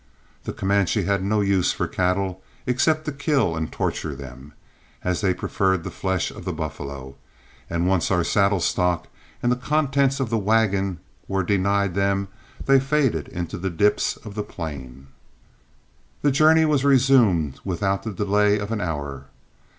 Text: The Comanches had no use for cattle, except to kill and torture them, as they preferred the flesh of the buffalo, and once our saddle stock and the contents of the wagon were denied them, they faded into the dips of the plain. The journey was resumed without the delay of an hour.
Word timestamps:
The 0.45 0.51
Comanches 0.53 1.05
had 1.05 1.23
no 1.23 1.41
use 1.41 1.73
for 1.73 1.85
cattle, 1.87 2.41
except 2.65 3.05
to 3.05 3.11
kill 3.11 3.55
and 3.55 3.71
torture 3.71 4.15
them, 4.15 4.53
as 5.03 5.21
they 5.21 5.31
preferred 5.31 5.83
the 5.83 5.91
flesh 5.91 6.31
of 6.31 6.43
the 6.43 6.51
buffalo, 6.51 7.17
and 7.69 7.87
once 7.87 8.09
our 8.09 8.23
saddle 8.23 8.61
stock 8.61 9.09
and 9.43 9.51
the 9.51 9.55
contents 9.55 10.19
of 10.19 10.31
the 10.31 10.39
wagon 10.39 10.99
were 11.27 11.43
denied 11.43 11.93
them, 11.93 12.29
they 12.65 12.79
faded 12.79 13.27
into 13.27 13.59
the 13.59 13.69
dips 13.69 14.17
of 14.17 14.33
the 14.33 14.41
plain. 14.41 15.05
The 16.23 16.31
journey 16.31 16.65
was 16.65 16.83
resumed 16.83 17.59
without 17.63 18.01
the 18.01 18.11
delay 18.11 18.57
of 18.57 18.71
an 18.71 18.81
hour. 18.81 19.27